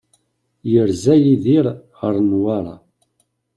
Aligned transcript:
Yerza 0.71 1.15
Yidir 1.23 1.65
ɣer 1.99 2.15
Newwara. 2.27 2.75